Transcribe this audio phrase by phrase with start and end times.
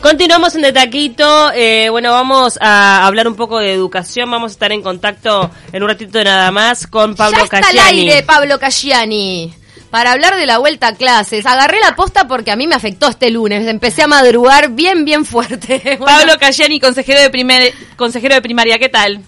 [0.00, 1.50] Continuamos en De Taquito.
[1.52, 4.30] Eh, bueno, vamos a hablar un poco de educación.
[4.30, 7.78] Vamos a estar en contacto en un ratito nada más con Pablo ya está al
[7.78, 9.52] aire, Pablo Casciani.
[9.90, 11.46] Para hablar de la vuelta a clases.
[11.46, 13.66] Agarré la posta porque a mí me afectó este lunes.
[13.66, 15.98] Empecé a madrugar bien, bien fuerte.
[16.04, 18.78] Pablo Casciani, consejero de, primer, consejero de primaria.
[18.78, 19.20] ¿Qué tal?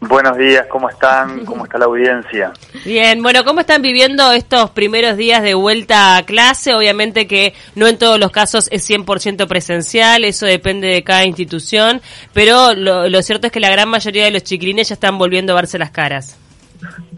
[0.00, 1.44] Buenos días, ¿cómo están?
[1.46, 2.52] ¿Cómo está la audiencia?
[2.84, 6.74] Bien, bueno, ¿cómo están viviendo estos primeros días de vuelta a clase?
[6.74, 12.02] Obviamente que no en todos los casos es 100% presencial, eso depende de cada institución,
[12.34, 15.56] pero lo, cierto es que la gran mayoría de los chiquilines ya están volviendo a
[15.56, 16.36] verse las caras.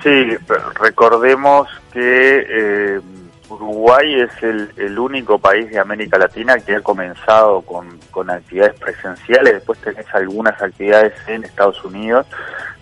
[0.05, 0.37] Sí,
[0.79, 3.01] recordemos que eh,
[3.49, 9.55] Uruguay es el, único país de América Latina que ha comenzado con, con actividades presenciales,
[9.55, 12.27] después tenés algunas actividades en Estados Unidos,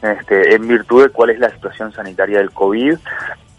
[0.03, 2.99] este, en virtud de cuál es la situación sanitaria del COVID.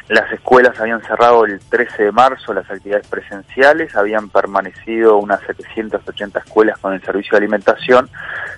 [0.08, 6.40] Las escuelas habían cerrado el 13 de marzo las actividades presenciales, habían permanecido unas 780
[6.40, 8.08] escuelas con el servicio de alimentación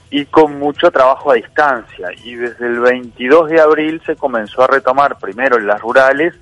[0.10, 2.10] y con mucho trabajo a distancia.
[2.22, 6.34] Y desde el 22 de abril se comenzó a retomar primero en las rurales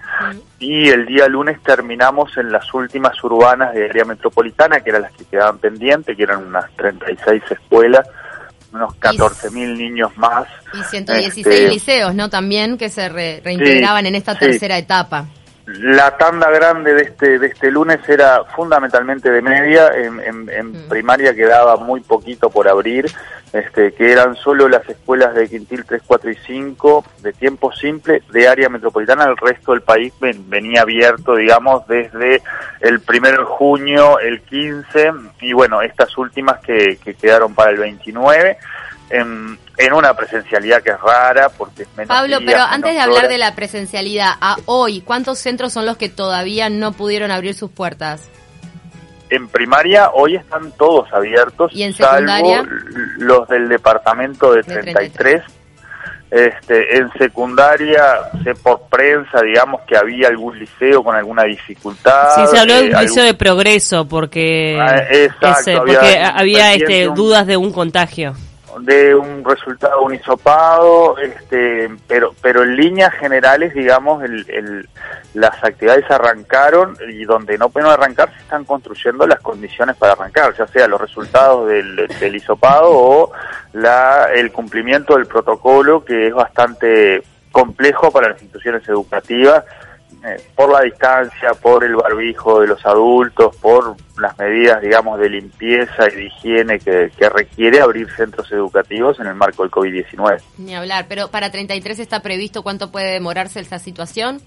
[0.58, 5.14] y el día lunes terminamos en las últimas urbanas de área metropolitana, que eran las
[5.14, 8.08] que quedaban pendientes, que eran unas 36 escuelas,
[8.76, 10.48] unos 14.000 niños más.
[10.74, 12.30] Y 116 este, liceos, ¿no?
[12.30, 15.28] También que se reintegraban en esta tercera etapa.
[15.66, 20.90] La tanda grande de este de este lunes era fundamentalmente de media, en, en, mm.
[20.90, 23.08] primaria quedaba muy poquito por abrir,
[23.52, 28.22] este, que eran solo las escuelas de Quintil 3, 4 y 5 de tiempo simple
[28.32, 32.44] de área metropolitana, el resto del país venía abierto, digamos, desde
[32.82, 37.78] el 1 de junio, el 15 y bueno, estas últimas que, que quedaron para el
[37.78, 38.58] 29
[39.10, 43.28] en, en una presencialidad que es rara porque es menos Pablo, pero antes de hablar
[43.28, 47.72] de la presencialidad, a hoy, ¿cuántos centros son los que todavía no pudieron abrir sus
[47.72, 48.30] puertas?
[49.30, 52.58] En primaria hoy están todos abiertos, ¿Y en secundaria?
[52.58, 52.72] salvo
[53.18, 55.42] los del departamento de, 33.
[56.32, 58.04] Este, en secundaria,
[58.44, 62.36] sé por prensa, digamos, que había algún liceo con alguna dificultad.
[62.36, 67.06] Sí, se habló de un eh, liceo de progreso porque, ah, exacto, había, había este,
[67.06, 68.36] dudas de un contagio
[68.80, 74.88] de un resultado unisopado, este, pero, pero en líneas generales, digamos, el,
[75.34, 80.56] las actividades arrancaron y donde no pueden arrancar se están construyendo las condiciones para arrancar,
[80.58, 83.32] ya sea los resultados del, del hisopado o
[83.74, 89.64] la, el cumplimiento del protocolo que es bastante complejo para las instituciones educativas
[90.26, 95.30] eh, por la distancia, por el barbijo de los adultos, por las medidas, digamos, de
[95.30, 100.42] limpieza y de higiene que, que requiere abrir centros educativos en el marco del COVID-19.
[100.58, 104.42] Ni hablar, pero para 33 está previsto cuánto puede demorarse esta situación.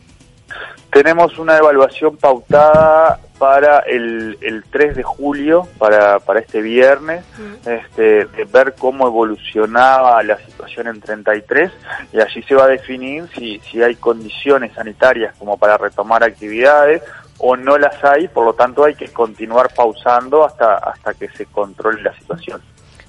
[0.90, 7.24] Tenemos una evaluación pautada para el, el 3 de julio, para, para este viernes,
[7.64, 11.70] este, de ver cómo evolucionaba la situación en 33
[12.12, 17.02] y allí se va a definir si, si hay condiciones sanitarias como para retomar actividades
[17.38, 21.46] o no las hay, por lo tanto hay que continuar pausando hasta, hasta que se
[21.46, 22.60] controle la situación.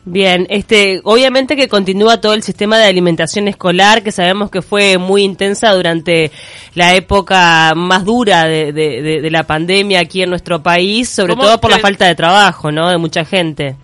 [0.06, 4.98] Bien, este, obviamente que continúa todo el sistema de alimentación escolar, que sabemos que fue
[4.98, 6.32] muy intensa durante
[6.74, 11.70] la época más dura de, de, la pandemia aquí en nuestro país, sobre todo por
[11.70, 12.90] la falta de trabajo, ¿no?
[12.90, 13.76] De mucha gente.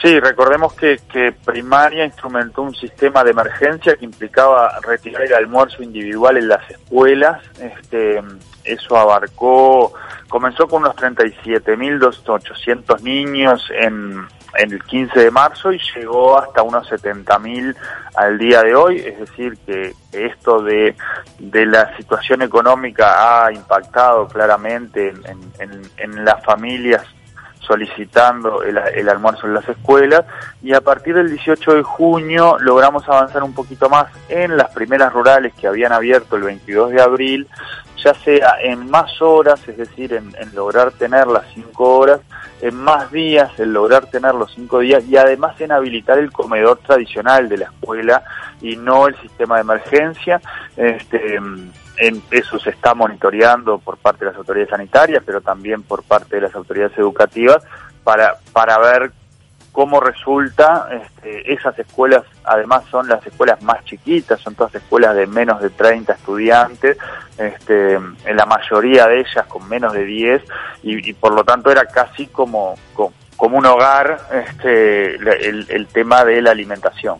[0.00, 5.82] Sí, recordemos que, que primaria instrumentó un sistema de emergencia que implicaba retirar el almuerzo
[5.82, 7.42] individual en las escuelas.
[7.60, 8.22] Este,
[8.64, 9.92] eso abarcó,
[10.28, 16.90] comenzó con unos 37.800 niños en en el 15 de marzo y llegó hasta unos
[16.90, 17.76] 70.000
[18.16, 20.96] al día de hoy, es decir, que esto de,
[21.38, 27.02] de la situación económica ha impactado claramente en, en, las familias
[27.60, 30.24] solicitando el, el, almuerzo en las escuelas
[30.62, 35.12] y a partir del 18 de junio logramos avanzar un poquito más en las primeras
[35.12, 37.46] rurales que habían abierto el 22 de abril,
[38.02, 42.20] ya sea en más horas, es decir, en, en lograr tener las 5 horas,
[42.60, 46.78] en más días, el lograr tener los cinco días y además en habilitar el comedor
[46.78, 48.24] tradicional de la escuela
[48.60, 50.40] y no el sistema de emergencia.
[50.76, 56.02] Este, en eso se está monitoreando por parte de las autoridades sanitarias, pero también por
[56.02, 57.62] parte de las autoridades educativas
[58.04, 59.12] para, para ver
[59.72, 65.26] cómo resulta, este, esas escuelas además son las escuelas más chiquitas, son todas escuelas de
[65.26, 66.96] menos de 30 estudiantes,
[67.36, 70.42] este, en la mayoría de ellas con menos de 10
[70.82, 73.12] y, por lo tanto era casi como, como,
[73.56, 77.18] un hogar este, el, el tema de la alimentación.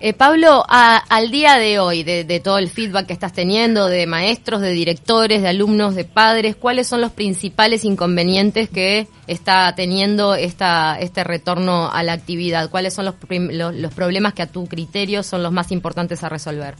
[0.00, 4.60] Eh, Pablo, al día de hoy, de, todo el feedback que estás teniendo de maestros,
[4.60, 10.96] de directores, de alumnos, de padres, ¿cuáles son los principales inconvenientes que está teniendo esta,
[11.00, 12.70] este retorno a la actividad?
[12.70, 16.76] ¿Cuáles son los, los, problemas que a tu criterio son los más importantes a resolver?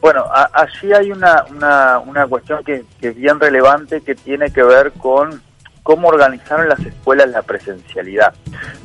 [0.00, 4.62] Bueno, allí hay una, una, una cuestión que, que es bien relevante que tiene que
[4.62, 5.42] ver con
[5.84, 8.34] cómo organizaron las escuelas la presencialidad.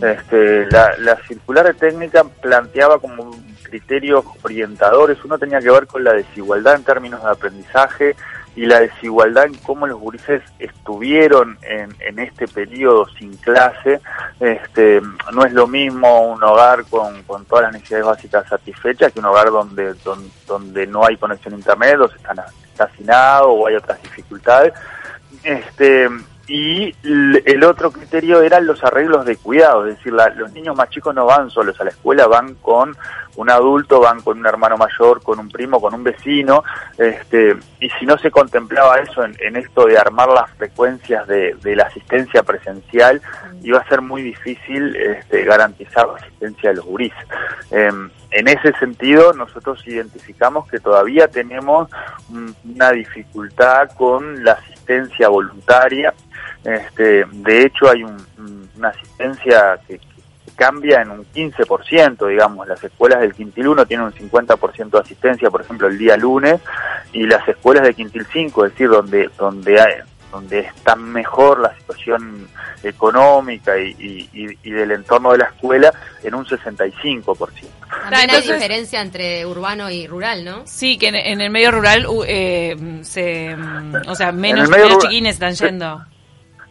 [0.01, 3.31] Este, la, circular de técnica planteaba como
[3.63, 8.15] criterios orientadores, uno tenía que ver con la desigualdad en términos de aprendizaje
[8.55, 14.01] y la desigualdad en cómo los gurises estuvieron en, en este periodo sin clase.
[14.41, 14.99] Este,
[15.31, 19.25] no es lo mismo un hogar con, con todas las necesidades básicas satisfechas que un
[19.25, 19.93] hogar donde,
[20.47, 22.33] donde, no hay conexión a internet, o se está,
[22.65, 24.73] está hacinado o hay otras dificultades.
[25.43, 26.09] Este,
[26.49, 31.13] y el otro criterio eran los arreglos de cuidado, es decir, los niños más chicos
[31.13, 32.97] no van solos a la escuela, van con
[33.39, 36.61] un adulto, van con un hermano mayor, con un primo, con un vecino,
[36.97, 41.83] este, y si no se contemplaba eso en, esto de armar las frecuencias de, la
[41.83, 43.21] asistencia presencial,
[43.63, 47.25] iba a ser muy difícil este, garantizar la asistencia de los gurises.
[47.71, 51.89] Em, en ese sentido, nosotros identificamos que todavía tenemos
[52.65, 56.13] una dificultad con la asistencia voluntaria,
[56.63, 59.99] este, de hecho, hay una asistencia que,
[60.59, 62.67] cambia en un 15%, digamos.
[62.67, 66.59] Las escuelas del Quintil 1 tienen un 50% de asistencia, por ejemplo, el día lunes,
[67.13, 69.93] y las escuelas de Quintil 5, es decir, donde, donde hay,
[70.31, 72.49] donde está mejor la situación
[72.83, 74.27] económica y,
[74.63, 77.25] del entorno de la escuela en un 65%.
[78.09, 80.63] También hay diferencia entre urbano y rural, ¿no?
[80.65, 83.55] Sí, que en, el medio rural eh, se,
[84.07, 86.05] o sea, menos, menos chiquines están yendo.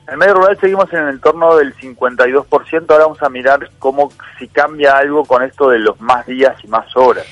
[0.09, 4.11] En el medio rural seguimos en el entorno del 52%, ahora vamos a mirar cómo
[4.39, 7.27] si cambia algo con esto de los más días y más horas.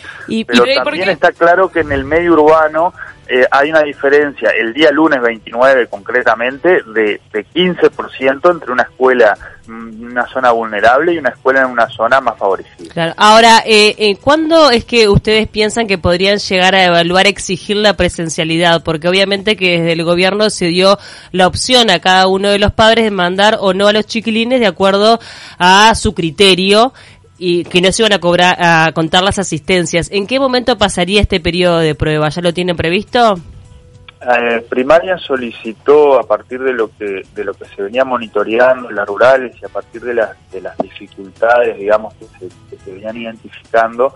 [0.46, 2.92] Pero también está claro que en el medio urbano
[3.28, 9.36] eh, hay una diferencia, el día lunes 29 concretamente, de, de 15% entre una escuela
[9.68, 13.14] en una zona vulnerable y una escuela en una zona más favorecida.
[13.16, 17.94] Ahora, eh, eh, ¿cuándo es que ustedes piensan que podrían llegar a evaluar, exigir la
[17.94, 18.82] presencialidad?
[18.82, 20.98] Porque obviamente que desde el gobierno se dio
[21.32, 24.60] la opción a cada uno de los padres de mandar o no a los chiquilines
[24.60, 25.18] de acuerdo
[25.58, 26.92] a su criterio
[27.38, 30.10] y que no se iban a cobrar a contar las asistencias.
[30.10, 32.28] ¿En qué momento pasaría este periodo de prueba?
[32.28, 33.36] ¿Ya lo tienen previsto?
[34.18, 38.96] Eh, primaria solicitó a partir de lo que de lo que se venía monitoreando en
[38.96, 44.14] las rurales y a partir de las de las dificultades digamos que se, venían identificando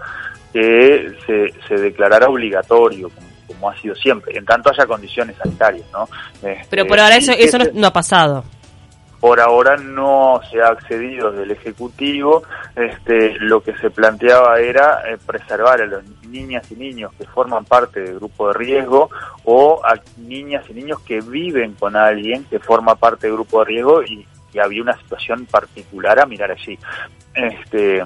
[0.55, 3.11] que se, se declarara obligatorio
[3.46, 6.08] como, ha sido siempre en tanto haya condiciones sanitarias no
[6.70, 8.43] pero por ahora eso eso no ha pasado
[9.20, 12.43] por ahora no se ha accedido del Ejecutivo.
[12.75, 17.64] Este, lo que se planteaba era eh, preservar a las niñas y niños que forman
[17.64, 19.11] parte del grupo de riesgo
[19.44, 23.64] o a niñas y niños que viven con alguien que forma parte del grupo de
[23.67, 26.78] riesgo y, y había una situación particular a mirar allí.
[27.34, 28.02] Este,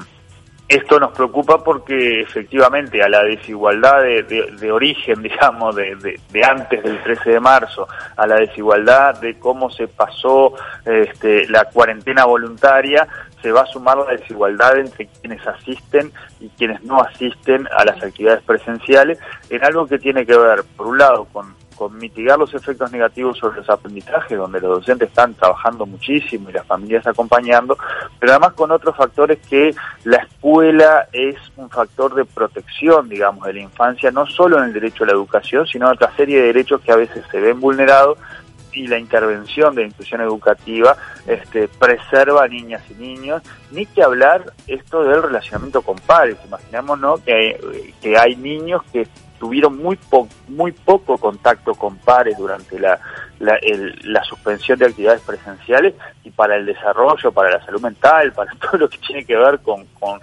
[0.69, 7.31] esto nos preocupa porque efectivamente a la desigualdad de, origen, digamos, de, antes del 13
[7.31, 13.07] de marzo, a la desigualdad de cómo se pasó este, la cuarentena voluntaria,
[13.43, 18.03] se va a sumar la desigualdad entre quienes asisten y quienes no asisten a las
[18.03, 19.19] actividades presenciales
[19.51, 23.39] en algo que tiene que ver, por un lado, con con mitigar los efectos negativos
[23.39, 27.77] sobre los aprendizajes, donde los docentes están trabajando muchísimo y las familias acompañando,
[28.19, 33.55] pero además con otros factores que la escuela es un factor de protección, digamos, de
[33.55, 36.47] la infancia, no solo en el derecho a la educación, sino en otra serie de
[36.49, 38.19] derechos que a veces se ven vulnerados
[38.75, 44.03] y la intervención de la institución educativa este, preserva a niñas y niños, ni que
[44.03, 46.37] hablar esto del relacionamiento con padres.
[46.45, 49.07] Imaginemos que, que hay niños que
[49.45, 49.99] tuvieron muy,
[50.49, 52.99] muy poco contacto con pares durante la,
[53.41, 55.93] la, suspensión de actividades presenciales
[56.25, 59.59] y para el desarrollo, para la salud mental, para todo lo que tiene que ver
[59.61, 60.19] con, con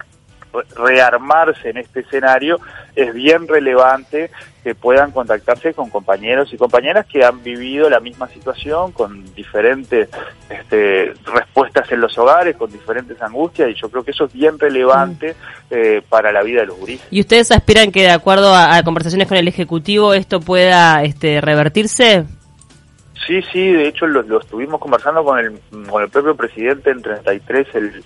[0.76, 2.60] rearmarse en este escenario,
[2.94, 4.30] es bien relevante
[4.62, 10.08] que puedan contactarse con compañeros y compañeras que han vivido la misma situación con diferentes
[10.48, 14.58] este, respuestas en los hogares, con diferentes angustias, y yo creo que eso es bien
[14.58, 15.74] relevante mm.
[15.74, 17.06] eh, para la vida de los gurises.
[17.10, 21.40] ¿Y ustedes aspiran que, de acuerdo a, a, conversaciones con el Ejecutivo, esto pueda este,
[21.40, 22.24] revertirse?
[23.26, 27.68] Sí, sí, de hecho lo, estuvimos conversando con el, con el propio presidente en 33
[27.74, 28.04] el,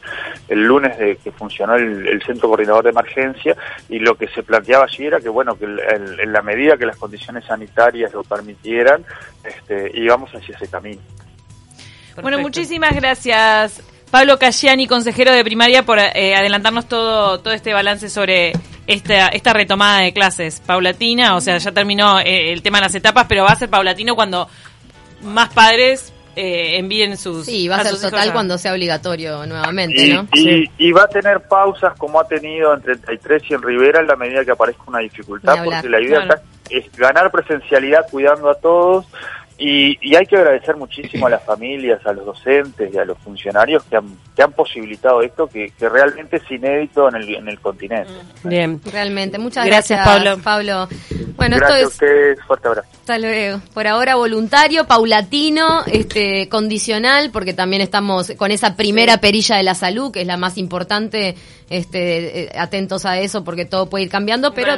[0.49, 3.57] el lunes de que funcionó el, Centro Coordinador de Emergencia
[3.89, 6.97] y lo que se planteaba allí era que, bueno, que en la medida que las
[6.97, 9.05] condiciones sanitarias lo permitieran,
[9.43, 11.01] este, íbamos hacia ese camino.
[12.21, 13.83] Bueno, muchísimas gracias.
[14.11, 18.53] Pablo Casciani, consejero de primaria, por eh, adelantarnos todo, todo este balance sobre
[18.87, 22.95] esta, esta retomada de clases paulatina, o sea, ya terminó eh, el tema de las
[22.95, 24.49] etapas, pero va a ser paulatino cuando
[25.27, 27.47] más padres eh, envíen sus.
[27.47, 30.29] Sí, va a, ser total cuando sea obligatorio nuevamente, y, ¿no?
[30.79, 34.17] Y, va a tener pausas como ha tenido en 33 y en Rivera en la
[34.17, 39.07] medida que aparezca una dificultad, porque la idea es ganar presencialidad cuidando a todos
[39.59, 43.17] y, y, hay que agradecer muchísimo a las familias, a los docentes y a los
[43.19, 47.49] funcionarios que han, que han posibilitado esto, que, que realmente es inédito en el, en
[47.49, 48.13] el continente.
[48.45, 48.79] Bien.
[48.85, 49.39] Realmente.
[49.39, 50.37] Muchas gracias, Pablo.
[50.45, 50.89] Pablo.
[51.37, 52.39] Bueno, gracias esto es, a ustedes.
[52.47, 52.89] Fuerte abrazo.
[52.93, 53.61] Hasta luego.
[53.75, 59.75] Por ahora voluntario, paulatino, este, condicional, porque también estamos con esa primera perilla de la
[59.75, 61.37] salud, que es la más importante
[61.69, 64.75] este, eh, atentos a eso porque todo puede ir cambiando, pero,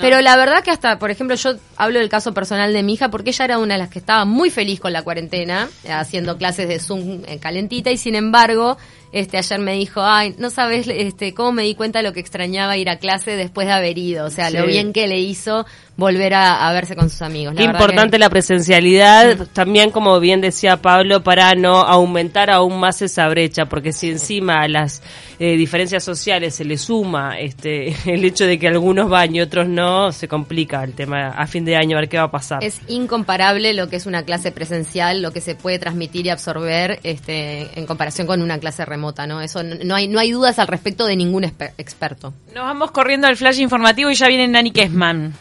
[0.00, 3.08] pero la verdad que hasta, por ejemplo, yo hablo del caso personal de mi hija
[3.08, 6.68] porque ella era una de las que estaba muy feliz con la cuarentena, haciendo clases
[6.68, 8.78] de Zoom en calentita y sin embargo
[9.12, 12.20] este ayer me dijo, ay, no sabes este cómo me di cuenta de lo que
[12.20, 15.66] extrañaba ir a clase después de haber ido, o sea, lo bien que le hizo
[15.96, 17.54] volver a, verse con sus amigos.
[17.54, 23.28] Qué importante la presencialidad, también como bien decía Pablo, para no aumentar aún más esa
[23.28, 25.02] brecha, porque si encima a las
[25.38, 29.68] eh, diferencias sociales se le suma este el hecho de que algunos van y otros
[29.68, 32.64] no, se complica el tema a fin de año, a ver qué va a pasar.
[32.64, 36.98] Es incomparable lo que es una clase presencial, lo que se puede transmitir y absorber
[37.02, 38.99] este en comparación con una clase remota.
[39.26, 39.40] ¿No?
[39.40, 42.32] Eso no hay, no hay dudas al respecto de ningún experto.
[42.54, 45.34] Nos vamos corriendo al flash informativo y ya viene Nani Kessman.